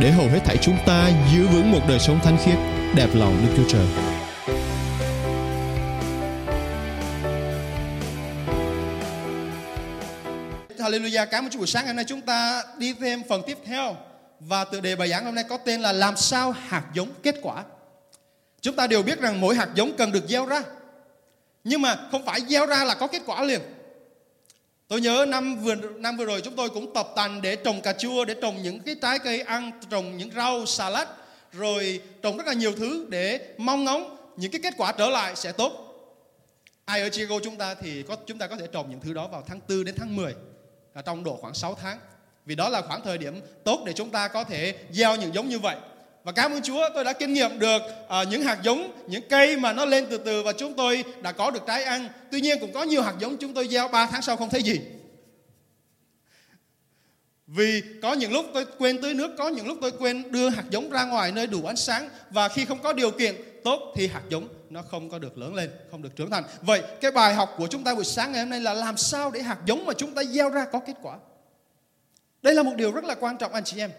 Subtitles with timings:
[0.00, 2.58] để hầu hết thảy chúng ta giữ vững một đời sống thánh khiết,
[2.96, 3.86] đẹp lòng Đức Chúa Trời.
[10.78, 13.58] Hallelujah, cảm ơn Chúa buổi sáng ngày hôm nay chúng ta đi thêm phần tiếp
[13.64, 13.96] theo
[14.40, 17.34] và tựa đề bài giảng hôm nay có tên là làm sao hạt giống kết
[17.42, 17.64] quả.
[18.60, 20.62] Chúng ta đều biết rằng mỗi hạt giống cần được gieo ra.
[21.64, 23.60] Nhưng mà không phải gieo ra là có kết quả liền.
[24.88, 27.92] Tôi nhớ năm vừa năm vừa rồi chúng tôi cũng tập tành để trồng cà
[27.92, 31.08] chua, để trồng những cái trái cây ăn, trồng những rau salad,
[31.52, 35.36] rồi trồng rất là nhiều thứ để mong ngóng những cái kết quả trở lại
[35.36, 35.84] sẽ tốt.
[36.84, 39.28] Ai ở Chicago chúng ta thì có chúng ta có thể trồng những thứ đó
[39.28, 40.34] vào tháng 4 đến tháng 10
[40.94, 41.98] là trong độ khoảng 6 tháng.
[42.46, 45.48] Vì đó là khoảng thời điểm tốt để chúng ta có thể gieo những giống
[45.48, 45.76] như vậy.
[46.28, 49.56] Và cảm ơn Chúa tôi đã kinh nghiệm được uh, những hạt giống, những cây
[49.56, 52.08] mà nó lên từ từ và chúng tôi đã có được trái ăn.
[52.30, 54.62] Tuy nhiên cũng có nhiều hạt giống chúng tôi gieo 3 tháng sau không thấy
[54.62, 54.80] gì.
[57.46, 60.64] Vì có những lúc tôi quên tưới nước, có những lúc tôi quên đưa hạt
[60.70, 63.34] giống ra ngoài nơi đủ ánh sáng và khi không có điều kiện
[63.64, 66.44] tốt thì hạt giống nó không có được lớn lên, không được trưởng thành.
[66.62, 69.30] Vậy cái bài học của chúng ta buổi sáng ngày hôm nay là làm sao
[69.30, 71.16] để hạt giống mà chúng ta gieo ra có kết quả.
[72.42, 73.90] Đây là một điều rất là quan trọng anh chị em,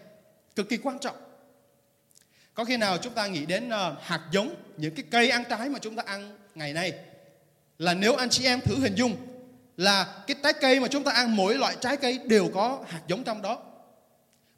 [0.56, 1.16] cực kỳ quan trọng.
[2.60, 5.68] Có khi nào chúng ta nghĩ đến uh, hạt giống, những cái cây ăn trái
[5.68, 6.92] mà chúng ta ăn ngày nay
[7.78, 9.16] là nếu anh chị em thử hình dung
[9.76, 13.00] là cái trái cây mà chúng ta ăn mỗi loại trái cây đều có hạt
[13.06, 13.62] giống trong đó.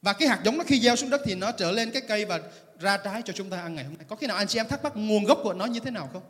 [0.02, 2.24] Và cái hạt giống nó khi gieo xuống đất thì nó trở lên cái cây
[2.24, 2.40] và
[2.80, 4.06] ra trái cho chúng ta ăn ngày hôm nay.
[4.08, 6.10] Có khi nào anh chị em thắc mắc nguồn gốc của nó như thế nào
[6.12, 6.22] không?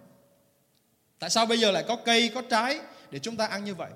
[1.18, 3.90] Tại sao bây giờ lại có cây, có trái để chúng ta ăn như vậy?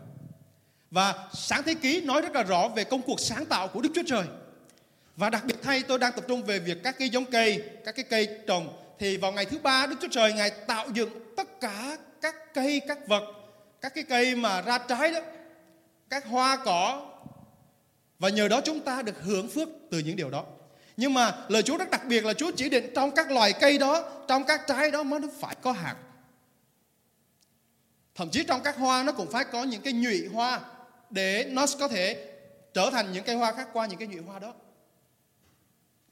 [0.91, 3.91] Và sáng thế ký nói rất là rõ về công cuộc sáng tạo của Đức
[3.95, 4.25] Chúa Trời.
[5.17, 7.97] Và đặc biệt thay tôi đang tập trung về việc các cái giống cây, các
[7.97, 8.83] cái cây trồng.
[8.99, 12.81] Thì vào ngày thứ ba Đức Chúa Trời Ngài tạo dựng tất cả các cây,
[12.89, 13.23] các vật,
[13.81, 15.21] các cái cây mà ra trái đó,
[16.11, 17.13] các hoa cỏ.
[18.19, 20.45] Và nhờ đó chúng ta được hưởng phước từ những điều đó.
[20.97, 23.79] Nhưng mà lời Chúa rất đặc biệt là Chúa chỉ định trong các loài cây
[23.79, 25.97] đó, trong các trái đó mới nó phải có hạt.
[28.15, 30.61] Thậm chí trong các hoa nó cũng phải có những cái nhụy hoa
[31.11, 32.33] để nó có thể
[32.75, 34.55] trở thành những cây hoa khác qua những cái nhụy hoa đó.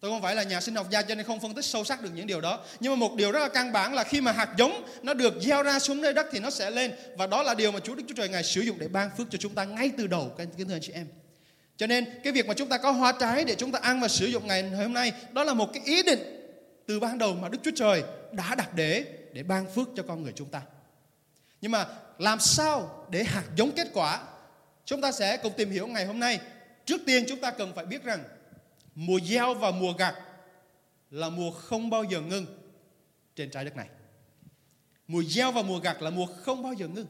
[0.05, 2.03] Tôi không phải là nhà sinh học gia cho nên không phân tích sâu sắc
[2.03, 2.61] được những điều đó.
[2.81, 5.35] Nhưng mà một điều rất là căn bản là khi mà hạt giống nó được
[5.41, 6.93] gieo ra xuống nơi đất thì nó sẽ lên.
[7.17, 9.27] Và đó là điều mà Chúa Đức Chúa Trời Ngài sử dụng để ban phước
[9.31, 11.07] cho chúng ta ngay từ đầu, kính thưa anh chị em.
[11.77, 14.09] Cho nên cái việc mà chúng ta có hoa trái để chúng ta ăn và
[14.09, 16.21] sử dụng ngày hôm nay đó là một cái ý định
[16.87, 20.23] từ ban đầu mà Đức Chúa Trời đã đặt để để ban phước cho con
[20.23, 20.61] người chúng ta.
[21.61, 21.87] Nhưng mà
[22.19, 24.21] làm sao để hạt giống kết quả?
[24.85, 26.41] Chúng ta sẽ cùng tìm hiểu ngày hôm nay.
[26.87, 28.25] Trước tiên chúng ta cần phải biết rằng
[28.95, 30.15] mùa gieo và mùa gặt
[31.11, 32.47] là mùa không bao giờ ngưng
[33.37, 33.89] trên trái đất này.
[35.09, 37.07] Mùa gieo và mùa gặt là mùa không bao giờ ngưng.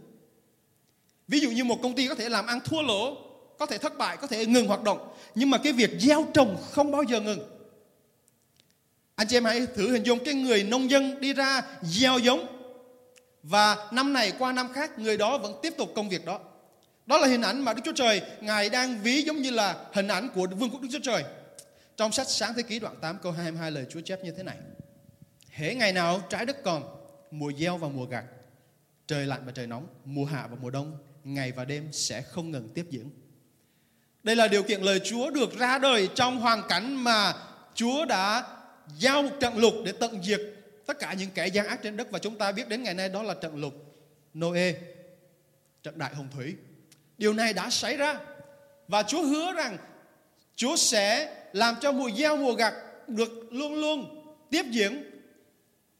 [1.28, 3.16] Ví dụ như một công ty có thể làm ăn thua lỗ,
[3.58, 6.56] có thể thất bại, có thể ngừng hoạt động, nhưng mà cái việc gieo trồng
[6.70, 7.40] không bao giờ ngừng.
[9.14, 12.46] Anh chị em hãy thử hình dung cái người nông dân đi ra gieo giống
[13.42, 16.40] và năm này qua năm khác người đó vẫn tiếp tục công việc đó.
[17.06, 20.08] Đó là hình ảnh mà Đức Chúa Trời Ngài đang ví giống như là hình
[20.08, 21.24] ảnh của vương quốc Đức Chúa Trời.
[21.96, 24.56] Trong sách Sáng Thế Ký đoạn 8 câu 22 lời Chúa chép như thế này.
[25.48, 28.24] Hễ ngày nào trái đất còn, mùa gieo và mùa gặt,
[29.06, 32.50] trời lạnh và trời nóng, mùa hạ và mùa đông, ngày và đêm sẽ không
[32.50, 33.10] ngừng tiếp diễn.
[34.22, 37.34] Đây là điều kiện lời Chúa được ra đời trong hoàn cảnh mà
[37.74, 38.46] Chúa đã
[38.98, 40.40] giao một trận lục để tận diệt
[40.86, 43.08] tất cả những kẻ gian ác trên đất và chúng ta biết đến ngày nay
[43.08, 43.74] đó là trận lục
[44.38, 44.72] Noe,
[45.82, 46.54] trận đại hồng thủy.
[47.18, 48.20] Điều này đã xảy ra
[48.88, 49.78] và Chúa hứa rằng
[50.56, 52.74] Chúa sẽ làm cho mùa gieo mùa gặt
[53.08, 55.10] được luôn luôn tiếp diễn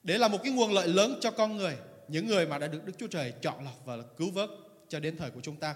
[0.03, 1.77] để là một cái nguồn lợi lớn cho con người,
[2.09, 4.51] những người mà đã được Đức Chúa Trời chọn lọc và cứu vớt
[4.89, 5.75] cho đến thời của chúng ta.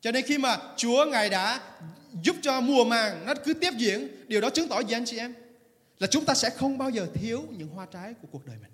[0.00, 1.60] Cho nên khi mà Chúa Ngài đã
[2.22, 5.18] giúp cho mùa màng nó cứ tiếp diễn, điều đó chứng tỏ gì anh chị
[5.18, 5.34] em?
[5.98, 8.70] Là chúng ta sẽ không bao giờ thiếu những hoa trái của cuộc đời mình.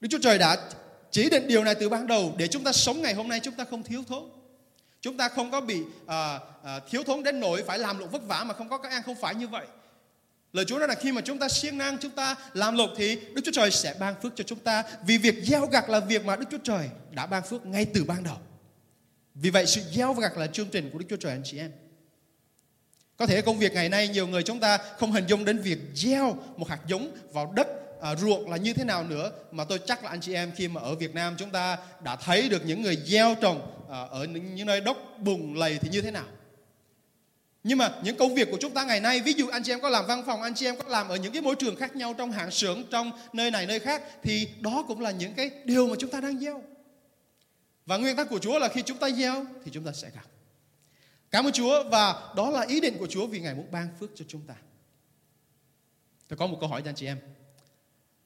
[0.00, 0.70] Đức Chúa Trời đã
[1.10, 3.54] chỉ định điều này từ ban đầu để chúng ta sống ngày hôm nay chúng
[3.54, 4.43] ta không thiếu thốn.
[5.04, 8.22] Chúng ta không có bị à, à, thiếu thốn đến nỗi phải làm lụng vất
[8.26, 9.66] vả mà không có các ăn không phải như vậy.
[10.52, 13.16] Lời Chúa nói là khi mà chúng ta siêng năng, chúng ta làm lụng thì
[13.16, 14.84] Đức Chúa Trời sẽ ban phước cho chúng ta.
[15.06, 18.04] Vì việc gieo gặt là việc mà Đức Chúa Trời đã ban phước ngay từ
[18.04, 18.36] ban đầu.
[19.34, 21.72] Vì vậy sự gieo gặt là chương trình của Đức Chúa Trời anh chị em.
[23.16, 25.78] Có thể công việc ngày nay nhiều người chúng ta không hình dung đến việc
[25.94, 27.68] gieo một hạt giống vào đất
[28.04, 30.68] à, ruộng là như thế nào nữa mà tôi chắc là anh chị em khi
[30.68, 34.24] mà ở Việt Nam chúng ta đã thấy được những người gieo trồng à, ở
[34.24, 36.24] những, những nơi đốc bùn lầy thì như thế nào.
[37.62, 39.80] Nhưng mà những công việc của chúng ta ngày nay ví dụ anh chị em
[39.80, 41.96] có làm văn phòng anh chị em có làm ở những cái môi trường khác
[41.96, 45.50] nhau trong hãng xưởng trong nơi này nơi khác thì đó cũng là những cái
[45.64, 46.62] điều mà chúng ta đang gieo.
[47.86, 50.26] Và nguyên tắc của Chúa là khi chúng ta gieo thì chúng ta sẽ gặp.
[51.30, 54.10] Cảm ơn Chúa và đó là ý định của Chúa vì Ngài muốn ban phước
[54.14, 54.54] cho chúng ta.
[56.28, 57.18] Tôi có một câu hỏi cho anh chị em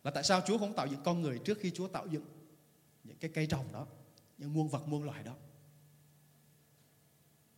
[0.09, 2.25] là tại sao Chúa không tạo dựng con người trước khi Chúa tạo dựng
[3.05, 3.87] những cái cây trồng đó
[4.39, 5.33] những muôn vật muôn loài đó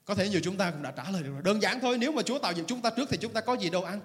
[0.04, 1.42] có thể nhiều chúng ta cũng đã trả lời được rồi.
[1.44, 3.54] Đơn giản thôi, nếu mà Chúa tạo dựng chúng ta trước thì chúng ta có
[3.54, 4.00] gì đâu ăn.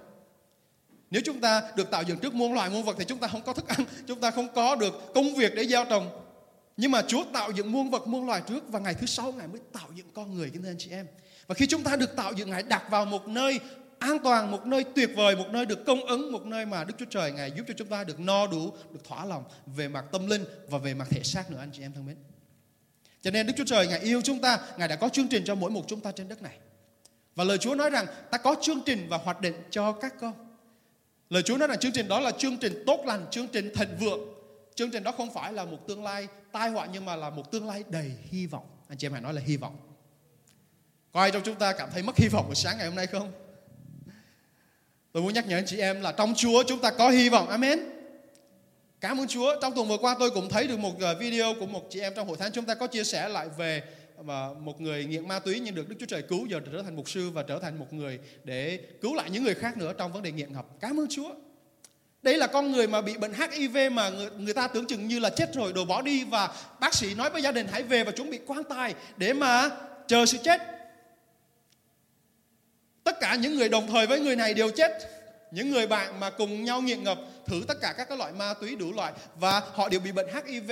[1.12, 3.42] Nếu chúng ta được tạo dựng trước muôn loài muôn vật thì chúng ta không
[3.42, 6.26] có thức ăn, chúng ta không có được công việc để gieo trồng.
[6.78, 9.48] Nhưng mà Chúa tạo dựng muôn vật muôn loài trước và ngày thứ sáu Ngài
[9.48, 11.08] mới tạo dựng con người kính thưa anh chị em.
[11.48, 13.60] Và khi chúng ta được tạo dựng Ngài đặt vào một nơi
[14.06, 16.94] an toàn, một nơi tuyệt vời, một nơi được công ứng, một nơi mà Đức
[16.98, 20.06] Chúa Trời Ngài giúp cho chúng ta được no đủ, được thỏa lòng về mặt
[20.12, 22.16] tâm linh và về mặt thể xác nữa anh chị em thân mến.
[23.22, 25.56] Cho nên Đức Chúa Trời Ngài yêu chúng ta, Ngài đã có chương trình cho
[25.56, 26.58] mỗi một chúng ta trên đất này.
[27.36, 30.34] Và lời Chúa nói rằng ta có chương trình và hoạch định cho các con.
[31.30, 33.98] Lời Chúa nói rằng chương trình đó là chương trình tốt lành, chương trình thịnh
[34.00, 34.20] vượng.
[34.76, 37.52] Chương trình đó không phải là một tương lai tai họa nhưng mà là một
[37.52, 38.66] tương lai đầy hy vọng.
[38.88, 39.78] Anh chị em hãy nói là hy vọng.
[41.12, 43.08] Có ai trong chúng ta cảm thấy mất hy vọng buổi sáng ngày hôm nay
[43.08, 43.32] không?
[45.16, 47.50] Tôi muốn nhắc nhở anh chị em là trong Chúa chúng ta có hy vọng.
[47.50, 47.80] Amen.
[49.02, 49.56] Cảm ơn Chúa.
[49.62, 52.14] Trong tuần vừa qua tôi cũng thấy được một ờ, video của một chị em
[52.16, 53.84] trong hội thánh chúng ta có chia sẻ lại về
[54.24, 56.96] mà một người nghiện ma túy nhưng được Đức Chúa Trời cứu giờ trở thành
[56.96, 60.14] mục sư và trở thành một người để cứu lại những người khác nữa trong
[60.14, 60.66] vấn đề nghiện ngập.
[60.80, 61.34] Cảm ơn Chúa.
[62.22, 65.20] Đây là con người mà bị bệnh HIV mà người, người ta tưởng chừng như
[65.20, 68.04] là chết rồi đồ bỏ đi và bác sĩ nói với gia đình hãy về
[68.04, 69.70] và chuẩn bị quan tài để mà
[70.08, 70.75] chờ sự chết.
[73.06, 74.92] Tất cả những người đồng thời với người này đều chết.
[75.52, 78.76] Những người bạn mà cùng nhau nghiện ngập, thử tất cả các loại ma túy
[78.76, 80.72] đủ loại và họ đều bị bệnh HIV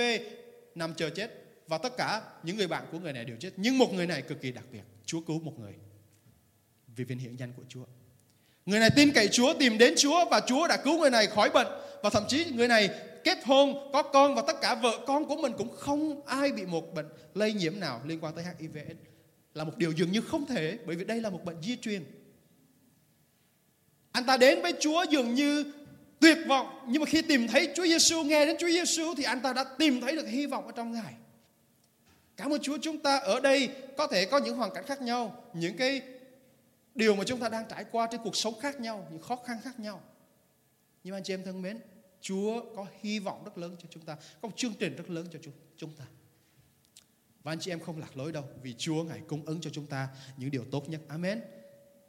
[0.74, 1.30] nằm chờ chết.
[1.66, 3.50] Và tất cả những người bạn của người này đều chết.
[3.56, 5.72] Nhưng một người này cực kỳ đặc biệt, Chúa cứu một người.
[6.96, 7.84] Vì viên hiện danh của Chúa.
[8.66, 11.50] Người này tin cậy Chúa, tìm đến Chúa và Chúa đã cứu người này khỏi
[11.50, 11.68] bệnh.
[12.02, 12.90] Và thậm chí người này
[13.24, 16.66] kết hôn, có con và tất cả vợ con của mình cũng không ai bị
[16.66, 18.76] một bệnh lây nhiễm nào liên quan tới HIV
[19.54, 22.04] là một điều dường như không thể, bởi vì đây là một bệnh di truyền
[24.14, 25.72] anh ta đến với Chúa dường như
[26.20, 29.40] tuyệt vọng nhưng mà khi tìm thấy Chúa Giêsu nghe đến Chúa Giêsu thì anh
[29.40, 31.14] ta đã tìm thấy được hy vọng ở trong Ngài.
[32.36, 35.44] Cảm ơn Chúa chúng ta ở đây có thể có những hoàn cảnh khác nhau,
[35.52, 36.02] những cái
[36.94, 39.56] điều mà chúng ta đang trải qua trên cuộc sống khác nhau, những khó khăn
[39.64, 40.00] khác nhau.
[41.04, 41.80] Nhưng anh chị em thân mến,
[42.20, 45.26] Chúa có hy vọng rất lớn cho chúng ta, có một chương trình rất lớn
[45.32, 45.38] cho
[45.76, 46.04] chúng ta.
[47.42, 49.86] Và anh chị em không lạc lối đâu, vì Chúa Ngài cung ứng cho chúng
[49.86, 51.00] ta những điều tốt nhất.
[51.08, 51.40] Amen.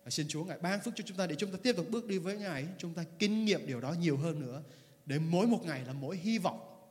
[0.06, 2.06] Và xin Chúa Ngài ban phước cho chúng ta để chúng ta tiếp tục bước
[2.07, 2.68] đi với Ngài.
[2.78, 4.63] Chúng ta kinh nghiệm điều đó nhiều hơn nữa.
[5.06, 6.88] Để mỗi một ngày là mỗi hy vọng.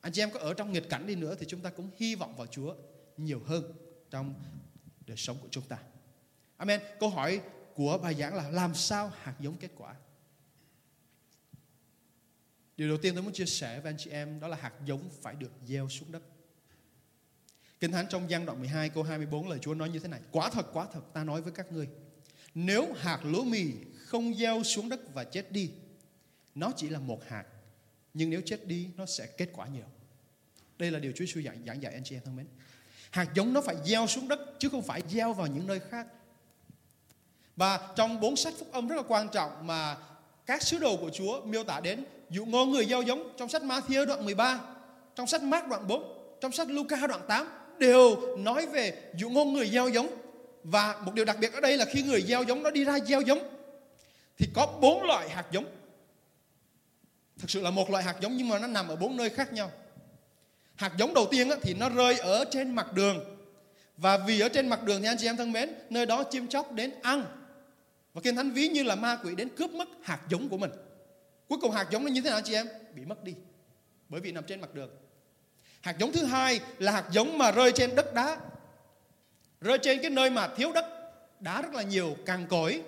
[0.00, 2.14] Anh chị em có ở trong nghịch cảnh đi nữa thì chúng ta cũng hy
[2.14, 2.74] vọng vào Chúa
[3.16, 3.72] nhiều hơn
[4.10, 4.34] trong
[5.06, 5.78] đời sống của chúng ta.
[6.56, 6.80] Amen.
[7.00, 7.40] Câu hỏi
[7.74, 9.94] của bài giảng là làm sao hạt giống kết quả?
[12.76, 15.08] Điều đầu tiên tôi muốn chia sẻ với anh chị em đó là hạt giống
[15.22, 16.22] phải được gieo xuống đất.
[17.80, 20.20] Kinh Thánh trong gian đoạn 12 câu 24 lời Chúa nói như thế này.
[20.30, 21.88] Quả thật, quả thật ta nói với các ngươi
[22.56, 23.66] nếu hạt lúa mì
[23.96, 25.70] không gieo xuống đất và chết đi,
[26.54, 27.44] nó chỉ là một hạt.
[28.14, 29.84] Nhưng nếu chết đi, nó sẽ kết quả nhiều.
[30.78, 32.46] Đây là điều Chúa Giêsu giảng, giảng dạy anh chị em thân mến.
[33.10, 36.06] Hạt giống nó phải gieo xuống đất chứ không phải gieo vào những nơi khác.
[37.56, 39.96] Và trong bốn sách phúc âm rất là quan trọng mà
[40.46, 43.62] các sứ đồ của Chúa miêu tả đến dụ ngôn người gieo giống trong sách
[43.62, 44.60] Matthew đoạn 13,
[45.14, 47.48] trong sách Mark đoạn 4, trong sách Luca đoạn 8
[47.78, 50.25] đều nói về dụ ngôn người gieo giống
[50.70, 52.98] và một điều đặc biệt ở đây là khi người gieo giống nó đi ra
[53.00, 53.38] gieo giống
[54.38, 55.64] thì có bốn loại hạt giống.
[57.38, 59.52] Thực sự là một loại hạt giống nhưng mà nó nằm ở bốn nơi khác
[59.52, 59.70] nhau.
[60.76, 63.36] Hạt giống đầu tiên thì nó rơi ở trên mặt đường.
[63.96, 66.48] Và vì ở trên mặt đường thì anh chị em thân mến, nơi đó chim
[66.48, 67.24] chóc đến ăn.
[68.14, 70.70] Và Kinh Thánh ví như là ma quỷ đến cướp mất hạt giống của mình.
[71.48, 72.68] Cuối cùng hạt giống nó như thế nào anh chị em?
[72.94, 73.34] Bị mất đi.
[74.08, 74.90] Bởi vì nằm trên mặt đường.
[75.80, 78.36] Hạt giống thứ hai là hạt giống mà rơi trên đất đá
[79.60, 80.86] rơi trên cái nơi mà thiếu đất
[81.40, 82.82] đá rất là nhiều càng cỗi.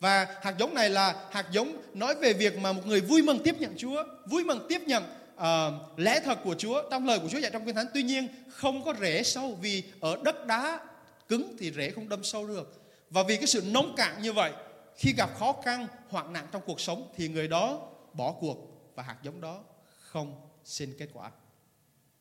[0.00, 3.42] Và hạt giống này là hạt giống nói về việc mà một người vui mừng
[3.42, 5.04] tiếp nhận Chúa vui mừng tiếp nhận
[5.36, 7.86] uh, lẽ thật của Chúa trong lời của Chúa dạy trong kinh thánh.
[7.94, 10.80] Tuy nhiên không có rễ sâu vì ở đất đá
[11.28, 12.82] cứng thì rễ không đâm sâu được.
[13.10, 14.52] Và vì cái sự nông cạn như vậy
[14.96, 17.80] khi gặp khó khăn hoạn nạn trong cuộc sống thì người đó
[18.12, 18.56] bỏ cuộc
[18.94, 19.60] và hạt giống đó
[20.00, 21.30] không xin kết quả.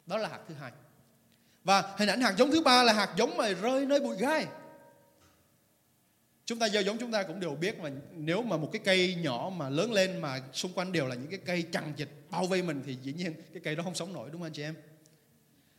[0.05, 0.71] Đó là hạt thứ hai
[1.67, 4.45] và hình ảnh hạt giống thứ ba là hạt giống mà rơi nơi bụi gai.
[6.45, 9.15] chúng ta gieo giống chúng ta cũng đều biết mà nếu mà một cái cây
[9.21, 12.45] nhỏ mà lớn lên mà xung quanh đều là những cái cây chằng chịt bao
[12.45, 14.61] vây mình thì dĩ nhiên cái cây đó không sống nổi đúng không anh chị
[14.61, 14.75] em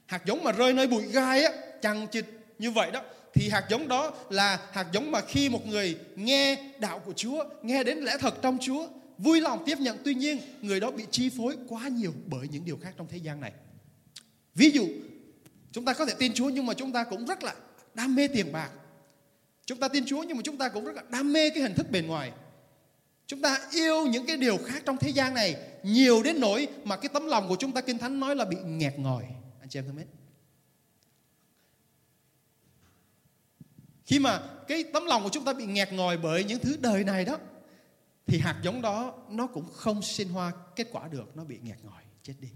[0.07, 1.53] hạt giống mà rơi nơi bụi gai á
[1.83, 2.25] chằng chịt
[2.59, 3.03] như vậy đó
[3.35, 7.45] thì hạt giống đó là hạt giống mà khi một người nghe đạo của Chúa,
[7.63, 11.05] nghe đến lẽ thật trong Chúa, vui lòng tiếp nhận tuy nhiên người đó bị
[11.11, 13.53] chi phối quá nhiều bởi những điều khác trong thế gian này.
[14.55, 14.89] Ví dụ,
[15.73, 17.55] chúng ta có thể tin Chúa nhưng mà chúng ta cũng rất là
[17.95, 18.71] đam mê tiền bạc.
[19.67, 21.75] Chúng ta tin Chúa nhưng mà chúng ta cũng rất là đam mê cái hình
[21.75, 22.33] thức bề ngoài.
[23.27, 26.97] Chúng ta yêu những cái điều khác trong thế gian này nhiều đến nỗi mà
[26.97, 29.25] cái tấm lòng của chúng ta Kinh Thánh nói là bị nghẹt ngòi.
[29.61, 30.07] Anh chị em thân mến.
[34.07, 37.05] Khi mà cái tấm lòng của chúng ta bị nghẹt ngòi bởi những thứ đời
[37.05, 37.39] này đó
[38.27, 41.79] thì hạt giống đó nó cũng không sinh hoa kết quả được, nó bị nghẹt
[41.85, 42.49] ngòi, chết đi.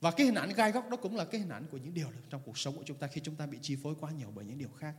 [0.00, 2.08] Và cái hình ảnh gai góc đó cũng là cái hình ảnh của những điều
[2.30, 4.44] trong cuộc sống của chúng ta khi chúng ta bị chi phối quá nhiều bởi
[4.44, 4.94] những điều khác.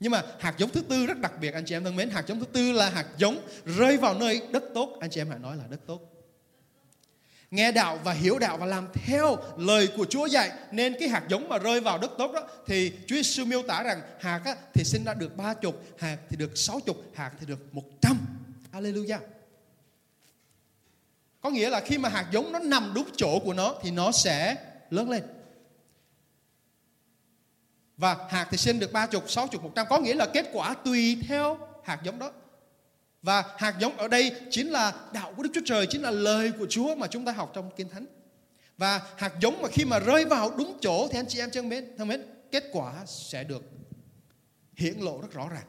[0.00, 2.24] Nhưng mà hạt giống thứ tư rất đặc biệt anh chị em thân mến, hạt
[2.26, 4.96] giống thứ tư là hạt giống rơi vào nơi đất tốt.
[5.00, 6.14] Anh chị em hãy nói là đất tốt
[7.54, 11.22] nghe đạo và hiểu đạo và làm theo lời của Chúa dạy nên cái hạt
[11.28, 14.56] giống mà rơi vào đất tốt đó thì Chúa Giêsu miêu tả rằng hạt á,
[14.74, 17.84] thì sinh ra được ba chục hạt thì được sáu chục hạt thì được một
[18.00, 18.18] trăm
[18.72, 19.18] Hallelujah
[21.44, 24.12] có nghĩa là khi mà hạt giống nó nằm đúng chỗ của nó thì nó
[24.12, 24.56] sẽ
[24.90, 25.22] lớn lên
[27.96, 30.46] và hạt thì sinh được ba chục sáu chục một trăm có nghĩa là kết
[30.52, 32.30] quả tùy theo hạt giống đó
[33.24, 36.52] và hạt giống ở đây chính là đạo của Đức Chúa Trời, chính là lời
[36.58, 38.06] của Chúa mà chúng ta học trong Kinh Thánh.
[38.78, 41.68] Và hạt giống mà khi mà rơi vào đúng chỗ thì anh chị em thân
[41.68, 43.62] mến, thân mến, kết quả sẽ được
[44.76, 45.66] hiển lộ rất rõ ràng.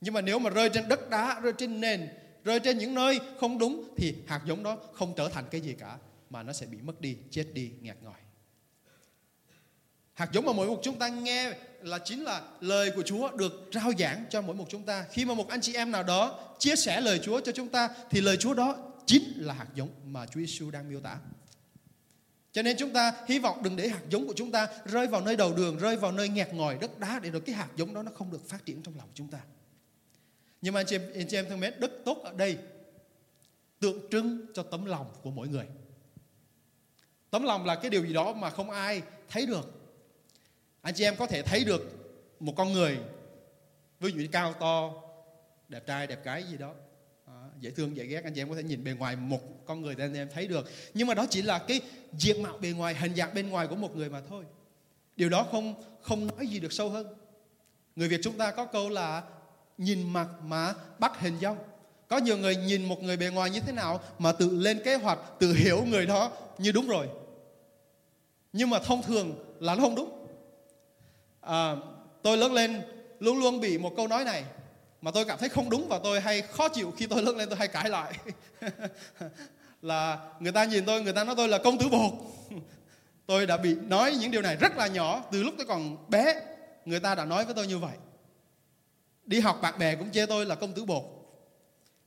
[0.00, 2.08] Nhưng mà nếu mà rơi trên đất đá, rơi trên nền,
[2.44, 5.74] rơi trên những nơi không đúng thì hạt giống đó không trở thành cái gì
[5.78, 5.96] cả
[6.30, 8.20] mà nó sẽ bị mất đi, chết đi, nghẹt ngòi.
[10.12, 13.70] Hạt giống mà mỗi một chúng ta nghe là chính là lời của Chúa được
[13.72, 15.06] rao giảng cho mỗi một chúng ta.
[15.10, 17.88] Khi mà một anh chị em nào đó chia sẻ lời Chúa cho chúng ta
[18.10, 21.18] thì lời Chúa đó chính là hạt giống mà Chúa Giêsu đang miêu tả.
[22.52, 25.20] Cho nên chúng ta hy vọng đừng để hạt giống của chúng ta rơi vào
[25.20, 27.94] nơi đầu đường, rơi vào nơi nghẹt ngòi đất đá để rồi cái hạt giống
[27.94, 29.38] đó nó không được phát triển trong lòng chúng ta.
[30.62, 32.58] Nhưng mà anh chị em, anh chị em thân mến, đất tốt ở đây
[33.80, 35.66] tượng trưng cho tấm lòng của mỗi người.
[37.30, 39.70] Tấm lòng là cái điều gì đó mà không ai thấy được.
[40.82, 41.82] Anh chị em có thể thấy được
[42.40, 42.98] một con người
[44.00, 44.92] với những cao to
[45.68, 46.74] đẹp trai đẹp gái gì đó.
[47.26, 48.24] À, dễ thương dễ ghét.
[48.24, 50.46] Anh chị em có thể nhìn bề ngoài một con người thì anh em thấy
[50.46, 50.70] được.
[50.94, 51.80] Nhưng mà đó chỉ là cái
[52.12, 54.44] diện mạo bề ngoài hình dạng bên ngoài của một người mà thôi.
[55.16, 57.06] Điều đó không không nói gì được sâu hơn.
[57.96, 59.22] Người việt chúng ta có câu là
[59.80, 61.56] nhìn mặt mà bắt hình dung
[62.08, 64.94] có nhiều người nhìn một người bề ngoài như thế nào mà tự lên kế
[64.94, 67.08] hoạch tự hiểu người đó như đúng rồi.
[68.52, 70.26] Nhưng mà thông thường là nó không đúng.
[71.40, 71.76] À,
[72.22, 72.82] tôi lớn lên
[73.20, 74.44] luôn luôn bị một câu nói này
[75.02, 77.48] mà tôi cảm thấy không đúng và tôi hay khó chịu khi tôi lớn lên
[77.48, 78.12] tôi hay cãi lại.
[79.82, 82.12] Là người ta nhìn tôi người ta nói tôi là công tử bột.
[83.26, 86.34] Tôi đã bị nói những điều này rất là nhỏ từ lúc tôi còn bé
[86.84, 87.92] người ta đã nói với tôi như vậy
[89.30, 91.02] đi học bạn bè cũng chê tôi là công tử bột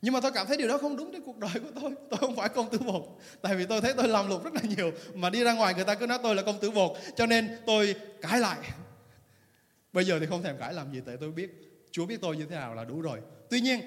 [0.01, 2.17] nhưng mà tôi cảm thấy điều đó không đúng với cuộc đời của tôi tôi
[2.19, 3.03] không phải công tử bột
[3.41, 5.85] tại vì tôi thấy tôi làm lục rất là nhiều mà đi ra ngoài người
[5.85, 8.57] ta cứ nói tôi là công tử bột cho nên tôi cãi lại
[9.93, 11.51] Bây giờ thì không thèm cãi làm gì tại tôi biết
[11.91, 13.19] Chúa biết tôi như thế nào là đủ rồi.
[13.49, 13.79] Tuy nhiên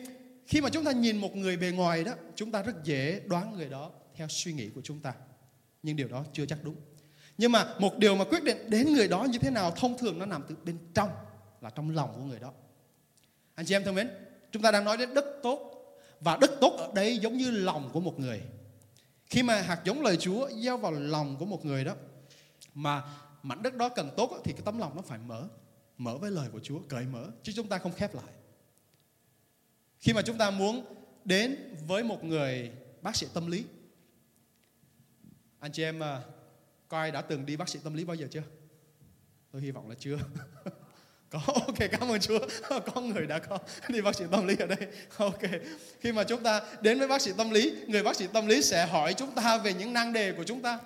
[0.47, 3.57] khi mà chúng ta nhìn một người bề ngoài đó, chúng ta rất dễ đoán
[3.57, 5.15] người đó theo suy nghĩ của chúng ta.
[5.83, 6.77] Nhưng điều đó chưa chắc đúng.
[7.39, 10.19] Nhưng mà một điều mà quyết định đến người đó như thế nào thông thường
[10.19, 11.11] nó nằm từ bên trong
[11.61, 12.53] là trong lòng của người đó.
[13.57, 14.11] Anh chị em thân mến,
[14.53, 15.73] chúng ta đang nói đến đất tốt
[16.21, 18.43] và đất tốt ở đây giống như lòng của một người.
[19.27, 21.95] Khi mà hạt giống lời Chúa gieo vào lòng của một người đó
[22.75, 23.03] mà
[23.43, 25.49] mảnh đất đó cần tốt thì cái tấm lòng nó phải mở
[25.99, 28.33] mở với lời của Chúa, cởi mở, chứ chúng ta không khép lại.
[29.99, 30.85] Khi mà chúng ta muốn
[31.25, 32.73] đến với một người
[33.03, 33.65] bác sĩ tâm lý,
[35.59, 36.23] anh chị em à,
[36.89, 38.43] coi đã từng đi bác sĩ tâm lý bao giờ chưa?
[39.51, 40.19] Tôi hy vọng là chưa.
[41.31, 42.39] có, ok, cảm ơn Chúa.
[42.95, 43.59] Có người đã có.
[43.89, 44.79] Đi bác sĩ tâm lý ở đây.
[45.17, 45.41] Ok.
[46.01, 48.63] Khi mà chúng ta đến với bác sĩ tâm lý, người bác sĩ tâm lý
[48.63, 50.79] sẽ hỏi chúng ta về những năng đề của chúng ta.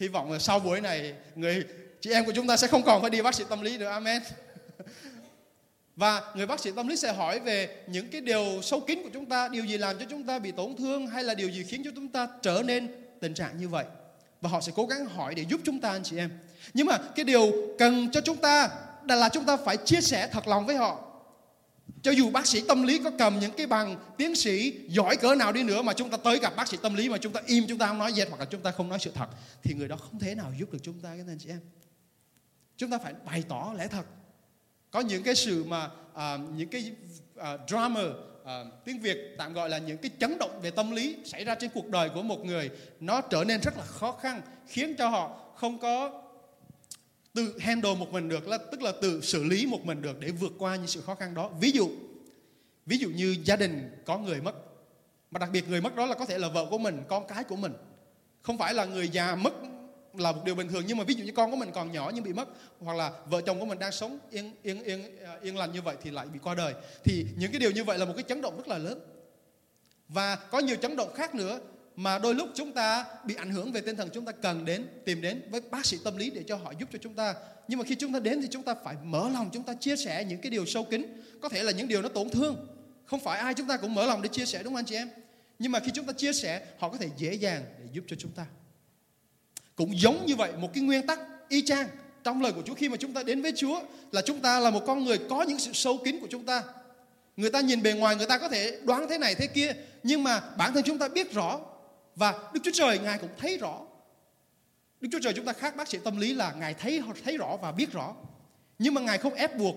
[0.00, 1.64] Hy vọng là sau buổi này, người
[2.00, 3.88] chị em của chúng ta sẽ không còn phải đi bác sĩ tâm lý nữa.
[3.88, 4.22] Amen.
[5.96, 9.10] Và người bác sĩ tâm lý sẽ hỏi về những cái điều sâu kín của
[9.12, 11.64] chúng ta, điều gì làm cho chúng ta bị tổn thương hay là điều gì
[11.64, 12.88] khiến cho chúng ta trở nên
[13.20, 13.84] tình trạng như vậy.
[14.40, 16.30] Và họ sẽ cố gắng hỏi để giúp chúng ta, anh chị em.
[16.74, 18.68] Nhưng mà cái điều cần cho chúng ta
[19.06, 21.10] là chúng ta phải chia sẻ thật lòng với họ
[22.02, 25.34] cho dù bác sĩ tâm lý có cầm những cái bằng tiến sĩ giỏi cỡ
[25.34, 27.40] nào đi nữa mà chúng ta tới gặp bác sĩ tâm lý mà chúng ta
[27.46, 29.26] im chúng ta không nói dệt hoặc là chúng ta không nói sự thật
[29.62, 31.60] thì người đó không thể nào giúp được chúng ta cái anh chị em
[32.76, 34.06] Chúng ta phải bày tỏ lẽ thật.
[34.90, 36.92] có những cái sự mà à, những cái
[37.36, 38.00] à, drama
[38.44, 41.54] à, tiếng Việt tạm gọi là những cái chấn động về tâm lý xảy ra
[41.54, 42.70] trên cuộc đời của một người
[43.00, 46.22] nó trở nên rất là khó khăn khiến cho họ không có
[47.34, 50.30] tự handle một mình được là tức là tự xử lý một mình được để
[50.30, 51.50] vượt qua những sự khó khăn đó.
[51.60, 51.90] Ví dụ
[52.86, 54.54] ví dụ như gia đình có người mất,
[55.30, 57.44] mà đặc biệt người mất đó là có thể là vợ của mình, con cái
[57.44, 57.72] của mình.
[58.42, 59.54] Không phải là người già mất
[60.14, 62.10] là một điều bình thường, nhưng mà ví dụ như con của mình còn nhỏ
[62.14, 62.48] nhưng bị mất,
[62.80, 65.96] hoặc là vợ chồng của mình đang sống yên yên yên yên lành như vậy
[66.02, 66.74] thì lại bị qua đời.
[67.04, 69.00] Thì những cái điều như vậy là một cái chấn động rất là lớn.
[70.08, 71.60] Và có nhiều chấn động khác nữa
[71.96, 74.86] mà đôi lúc chúng ta bị ảnh hưởng về tinh thần chúng ta cần đến
[75.04, 77.34] tìm đến với bác sĩ tâm lý để cho họ giúp cho chúng ta
[77.68, 79.96] nhưng mà khi chúng ta đến thì chúng ta phải mở lòng chúng ta chia
[79.96, 81.06] sẻ những cái điều sâu kín
[81.42, 82.66] có thể là những điều nó tổn thương
[83.06, 84.94] không phải ai chúng ta cũng mở lòng để chia sẻ đúng không anh chị
[84.94, 85.08] em
[85.58, 88.16] nhưng mà khi chúng ta chia sẻ họ có thể dễ dàng để giúp cho
[88.18, 88.46] chúng ta
[89.76, 91.88] cũng giống như vậy một cái nguyên tắc y chang
[92.24, 93.80] trong lời của Chúa khi mà chúng ta đến với Chúa
[94.12, 96.62] là chúng ta là một con người có những sự sâu kín của chúng ta
[97.36, 99.72] người ta nhìn bề ngoài người ta có thể đoán thế này thế kia
[100.02, 101.60] nhưng mà bản thân chúng ta biết rõ
[102.16, 103.80] và Đức Chúa Trời, Ngài cũng thấy rõ.
[105.00, 107.56] Đức Chúa Trời chúng ta khác bác sĩ tâm lý là Ngài thấy thấy rõ
[107.56, 108.14] và biết rõ.
[108.78, 109.76] Nhưng mà Ngài không ép buộc.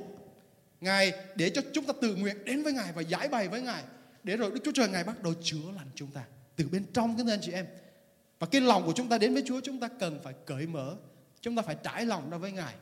[0.81, 3.83] Ngài để cho chúng ta tự nguyện đến với Ngài và giải bày với Ngài.
[4.23, 6.23] Để rồi Đức Chúa Trời, Ngài bắt đầu chữa lành chúng ta.
[6.55, 7.67] Từ bên trong cái anh chị em.
[8.39, 10.95] Và cái lòng của chúng ta đến với Chúa, chúng ta cần phải cởi mở.
[11.41, 12.75] Chúng ta phải trải lòng ra với Ngài.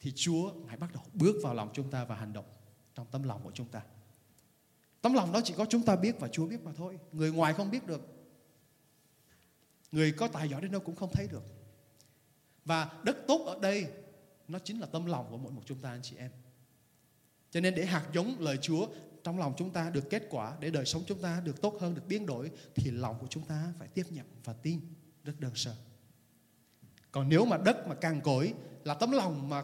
[0.00, 2.44] Thì Chúa, Ngài bắt đầu bước vào lòng chúng ta và hành động
[2.94, 3.80] trong tấm lòng của chúng ta.
[5.00, 6.98] Tấm lòng đó chỉ có chúng ta biết và Chúa biết mà thôi.
[7.12, 8.11] Người ngoài không biết được.
[9.92, 11.42] Người có tài giỏi đến đâu cũng không thấy được.
[12.64, 13.86] Và đất tốt ở đây
[14.48, 16.30] nó chính là tâm lòng của mỗi một chúng ta anh chị em.
[17.50, 18.86] Cho nên để hạt giống lời Chúa
[19.24, 21.94] trong lòng chúng ta được kết quả để đời sống chúng ta được tốt hơn,
[21.94, 24.80] được biến đổi thì lòng của chúng ta phải tiếp nhận và tin
[25.24, 25.74] rất đơn sơ.
[27.10, 29.62] Còn nếu mà đất mà càng cỗi là tấm lòng mà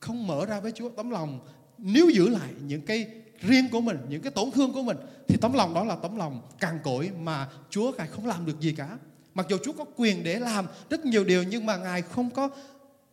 [0.00, 1.46] không mở ra với Chúa, tấm lòng
[1.78, 4.96] nếu giữ lại những cái riêng của mình, những cái tổn thương của mình
[5.28, 8.60] thì tấm lòng đó là tấm lòng càng cỗi mà Chúa Ngài không làm được
[8.60, 8.98] gì cả.
[9.36, 12.50] Mặc dù Chúa có quyền để làm rất nhiều điều nhưng mà Ngài không có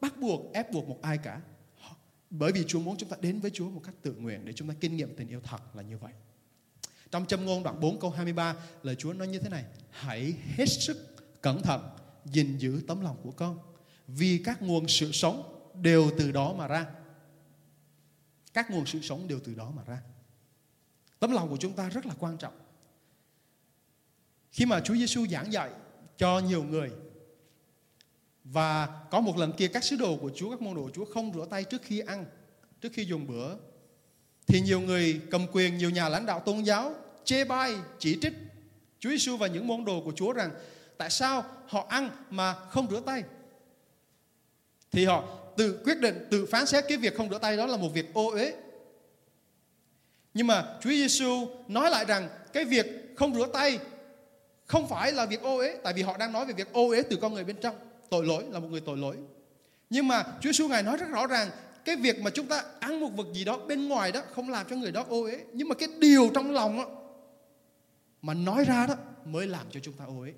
[0.02, 1.42] bắt buộc, ép buộc một ai cả.
[2.30, 4.68] Bởi vì Chúa muốn chúng ta đến với Chúa một cách tự nguyện để chúng
[4.68, 6.14] ta kinh nghiệm tình yêu thật là như vậy.
[7.12, 9.66] Trong châm ngôn đoạn 4 câu 23 lời Chúa nói như thế này.
[9.90, 11.90] Hãy hết sức cẩn thận
[12.26, 13.60] gìn giữ tấm lòng của con.
[14.08, 16.86] Vì các nguồn sự sống đều từ đó mà ra.
[18.54, 20.02] Các nguồn sự sống đều từ đó mà ra.
[21.20, 22.54] Tấm lòng của chúng ta rất là quan trọng.
[24.52, 25.70] Khi mà Chúa Giêsu giảng dạy
[26.18, 26.92] cho nhiều người
[28.44, 31.34] và có một lần kia các sứ đồ của Chúa, các môn đồ Chúa không
[31.34, 32.26] rửa tay trước khi ăn,
[32.82, 33.56] trước khi dùng bữa.
[34.48, 38.34] Thì nhiều người cầm quyền, nhiều nhà lãnh đạo tôn giáo chê bai, chỉ trích
[39.00, 40.52] Chúa Giêsu và những môn đồ của Chúa rằng
[40.98, 43.24] tại sao họ ăn mà không rửa tay.
[44.92, 45.24] Thì họ
[45.58, 48.14] tự quyết định, tự phán xét cái việc không rửa tay đó là một việc
[48.14, 48.54] ô uế.
[50.34, 53.80] Nhưng mà Chúa Giêsu nói lại rằng cái việc không rửa tay
[54.66, 57.02] không phải là việc ô uế tại vì họ đang nói về việc ô uế
[57.02, 57.76] từ con người bên trong.
[58.10, 59.18] Tội lỗi là một người tội lỗi.
[59.90, 61.50] Nhưng mà Chúa Giêsu ngài nói rất rõ ràng
[61.86, 64.66] cái việc mà chúng ta ăn một vật gì đó bên ngoài đó không làm
[64.70, 65.40] cho người đó ô uế.
[65.54, 66.86] Nhưng mà cái điều trong lòng đó,
[68.22, 68.96] mà nói ra đó
[69.26, 70.34] mới làm cho chúng ta ô uế.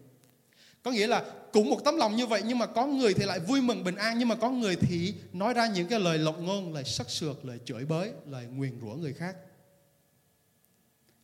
[0.84, 3.40] Có nghĩa là cũng một tấm lòng như vậy nhưng mà có người thì lại
[3.40, 4.20] vui mừng bình an.
[4.20, 7.46] Nhưng mà có người thì nói ra những cái lời lộng ngôn lời sắc sược
[7.46, 9.36] lời chửi bới lời nguyền rủa người khác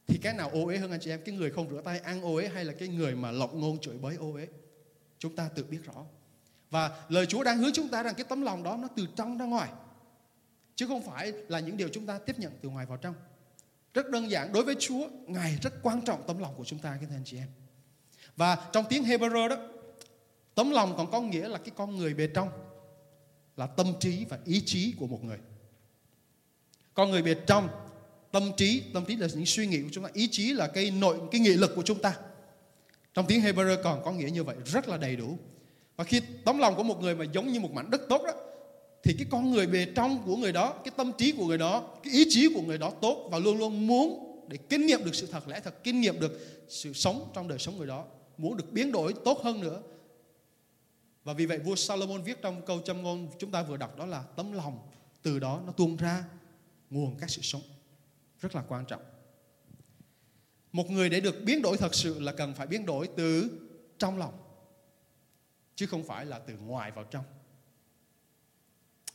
[0.08, 1.22] thì cái nào ô uế hơn anh chị em?
[1.26, 3.80] Cái người không rửa tay, ăn ô uế hay là cái người mà lọc ngôn
[3.80, 4.48] chửi bới ô uế?
[5.20, 6.06] Chúng ta tự biết rõ.
[6.70, 9.38] Và lời Chúa đang hướng chúng ta rằng cái tấm lòng đó nó từ trong
[9.38, 9.70] ra ngoài.
[10.76, 13.16] Chứ không phải là những điều chúng ta tiếp nhận từ ngoài vào trong.
[13.94, 16.98] Rất đơn giản, đối với Chúa, ngài rất quan trọng tấm lòng của chúng ta
[17.02, 17.48] các anh chị em.
[18.36, 19.58] Và trong tiếng Hebrew đó,
[20.56, 22.50] tấm lòng còn có nghĩa là cái con người bề trong,
[23.58, 25.38] là tâm trí và ý chí của một người.
[26.94, 27.70] Con người bề trong
[28.32, 30.10] tâm trí tâm trí là những suy nghĩ của chúng ta.
[30.14, 32.16] Ý chí là cái nội, cái nghị lực của chúng ta.
[33.14, 35.38] Trong tiếng Hebrew còn có nghĩa như vậy, rất là đầy đủ.
[35.96, 38.34] Và khi tấm lòng của một người mà giống như một mảnh đất tốt đó,
[39.04, 41.98] thì cái con người bề trong của người đó, cái tâm trí của người đó,
[42.04, 45.16] cái ý chí của người đó tốt và luôn luôn muốn để kinh nghiệm được
[45.16, 48.06] sự thật, lẽ thật, kinh nghiệm được sự sống trong đời sống người đó,
[48.38, 49.82] muốn được biến đổi tốt hơn nữa.
[51.24, 54.06] Và vì vậy vua Salomon viết trong câu châm ngôn chúng ta vừa đọc đó
[54.06, 54.80] là tấm lòng
[55.22, 56.24] từ đó nó tuôn ra
[56.90, 57.62] nguồn các sự sống
[58.42, 59.02] rất là quan trọng.
[60.72, 63.60] Một người để được biến đổi thật sự là cần phải biến đổi từ
[63.98, 64.34] trong lòng,
[65.76, 67.24] chứ không phải là từ ngoài vào trong.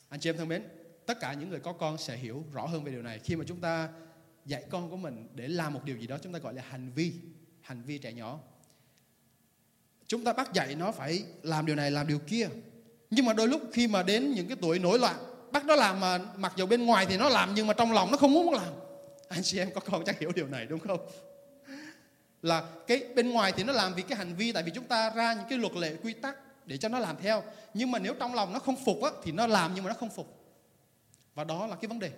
[0.09, 0.62] Anh chị em thân mến,
[1.07, 3.19] tất cả những người có con sẽ hiểu rõ hơn về điều này.
[3.19, 3.89] Khi mà chúng ta
[4.45, 6.91] dạy con của mình để làm một điều gì đó, chúng ta gọi là hành
[6.95, 7.12] vi
[7.61, 8.41] hành vi trẻ nhỏ.
[10.07, 12.49] Chúng ta bắt dạy nó phải làm điều này, làm điều kia.
[13.11, 15.17] Nhưng mà đôi lúc khi mà đến những cái tuổi nổi loạn
[15.53, 18.11] bắt nó làm mà mặc dù bên ngoài thì nó làm nhưng mà trong lòng
[18.11, 18.86] nó không muốn làm
[19.29, 21.09] anh chị em có con chắc hiểu điều này đúng không?
[22.43, 25.11] Là cái bên ngoài thì nó làm vì cái hành vi tại vì chúng ta
[25.11, 26.37] ra những cái luật lệ quy tắc
[26.67, 27.43] để cho nó làm theo.
[27.75, 29.97] Nhưng mà nếu trong lòng nó không phục á, thì nó làm nhưng mà nó
[30.01, 30.45] không phục.
[31.35, 32.11] Và đó là cái vấn đề.